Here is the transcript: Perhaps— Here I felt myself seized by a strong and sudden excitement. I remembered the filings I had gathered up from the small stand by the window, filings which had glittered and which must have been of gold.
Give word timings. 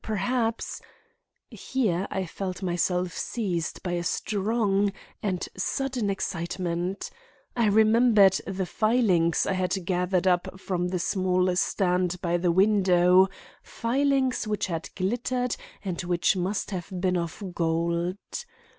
Perhaps— 0.03 0.81
Here 1.51 2.07
I 2.09 2.25
felt 2.25 2.63
myself 2.63 3.13
seized 3.15 3.83
by 3.83 3.91
a 3.91 4.01
strong 4.03 4.93
and 5.21 5.47
sudden 5.55 6.09
excitement. 6.09 7.11
I 7.55 7.67
remembered 7.67 8.41
the 8.47 8.65
filings 8.65 9.45
I 9.45 9.53
had 9.53 9.85
gathered 9.85 10.25
up 10.25 10.59
from 10.59 10.87
the 10.87 10.97
small 10.97 11.55
stand 11.55 12.19
by 12.19 12.37
the 12.37 12.51
window, 12.51 13.27
filings 13.61 14.47
which 14.47 14.65
had 14.65 14.89
glittered 14.95 15.55
and 15.85 16.01
which 16.01 16.35
must 16.35 16.71
have 16.71 16.89
been 16.99 17.15
of 17.15 17.43
gold. 17.53 18.17